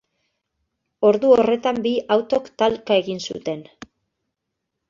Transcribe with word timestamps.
Ordu 1.09 1.29
horretan, 1.35 1.81
bi 1.85 1.93
autok 2.17 2.49
talka 2.63 3.01
egin 3.05 3.25
zuten. 3.27 3.63